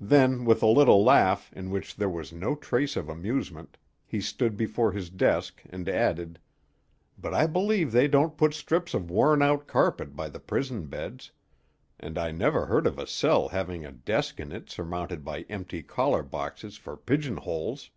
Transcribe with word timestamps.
Then, 0.00 0.44
with 0.44 0.60
a 0.60 0.66
little 0.66 1.04
laugh, 1.04 1.52
in 1.52 1.70
which 1.70 1.94
there 1.94 2.08
was 2.08 2.32
no 2.32 2.56
trace 2.56 2.96
of 2.96 3.08
amusement, 3.08 3.78
he 4.04 4.20
stood 4.20 4.56
before 4.56 4.90
his 4.90 5.08
desk, 5.08 5.62
and 5.70 5.88
added: 5.88 6.40
"But 7.16 7.32
I 7.32 7.46
believe 7.46 7.92
they 7.92 8.08
don't 8.08 8.36
put 8.36 8.54
strips 8.54 8.92
of 8.92 9.08
worn 9.08 9.40
out 9.40 9.68
carpet 9.68 10.16
by 10.16 10.30
the 10.30 10.40
prison 10.40 10.86
beds; 10.86 11.30
and 12.00 12.18
I 12.18 12.32
never 12.32 12.66
heard 12.66 12.88
of 12.88 12.98
a 12.98 13.06
cell 13.06 13.50
having 13.50 13.86
a 13.86 13.92
desk 13.92 14.40
in 14.40 14.50
it 14.50 14.68
surmounted 14.68 15.24
by 15.24 15.42
empty 15.42 15.84
collar 15.84 16.24
boxes 16.24 16.76
for 16.76 16.96
pigeon 16.96 17.36
holes. 17.36 17.90